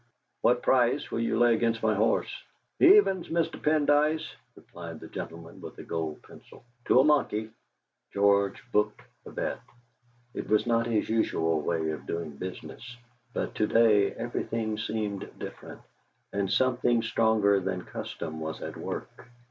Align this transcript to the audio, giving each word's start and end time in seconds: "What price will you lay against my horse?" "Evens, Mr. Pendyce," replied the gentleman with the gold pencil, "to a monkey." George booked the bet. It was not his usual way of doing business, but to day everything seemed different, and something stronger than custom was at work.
"What 0.41 0.63
price 0.63 1.11
will 1.11 1.19
you 1.19 1.37
lay 1.37 1.53
against 1.53 1.83
my 1.83 1.93
horse?" 1.93 2.41
"Evens, 2.79 3.27
Mr. 3.27 3.61
Pendyce," 3.61 4.33
replied 4.55 4.99
the 4.99 5.07
gentleman 5.07 5.61
with 5.61 5.75
the 5.75 5.83
gold 5.83 6.23
pencil, 6.23 6.63
"to 6.85 6.99
a 6.99 7.03
monkey." 7.03 7.51
George 8.11 8.63
booked 8.71 8.99
the 9.25 9.29
bet. 9.31 9.59
It 10.33 10.49
was 10.49 10.65
not 10.65 10.87
his 10.87 11.07
usual 11.07 11.61
way 11.61 11.91
of 11.91 12.07
doing 12.07 12.31
business, 12.31 12.97
but 13.31 13.53
to 13.53 13.67
day 13.67 14.11
everything 14.15 14.79
seemed 14.79 15.29
different, 15.37 15.81
and 16.33 16.51
something 16.51 17.03
stronger 17.03 17.59
than 17.59 17.83
custom 17.85 18.39
was 18.39 18.59
at 18.63 18.77
work. 18.77 19.27